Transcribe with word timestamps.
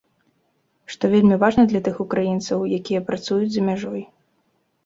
Што 0.93 1.05
вельмі 1.13 1.37
важна 1.43 1.65
для 1.73 1.81
тых 1.87 1.99
украінцаў, 2.05 2.65
якія 2.79 3.05
працуюць 3.11 3.53
за 3.59 3.67
мяжой. 3.69 4.01